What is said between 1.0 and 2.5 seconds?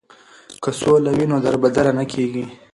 وي نو دربدره نه کیږي.